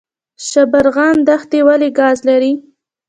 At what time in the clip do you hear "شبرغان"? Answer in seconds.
0.47-1.15